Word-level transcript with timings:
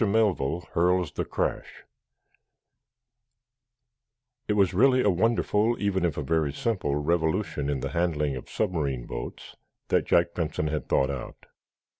MELVILLE 0.03 0.61
HURLS 0.73 1.11
THE 1.11 1.25
CRASH 1.25 1.83
It 4.47 4.53
was 4.53 4.73
really 4.73 5.03
a 5.03 5.11
wonderful, 5.11 5.75
even 5.79 6.05
if 6.05 6.17
a 6.17 6.23
very 6.23 6.51
simple, 6.53 6.95
revolution 6.95 7.69
in 7.69 7.81
the 7.81 7.91
handling 7.91 8.35
of 8.35 8.49
submarine 8.49 9.05
boats 9.05 9.55
that 9.89 10.07
Jack 10.07 10.33
Benson 10.33 10.69
had 10.69 10.89
thought 10.89 11.11
out. 11.11 11.45